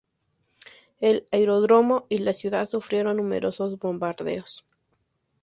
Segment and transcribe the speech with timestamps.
[0.99, 4.65] El aeródromo y la ciudad sufrieron numerosos bombardeos.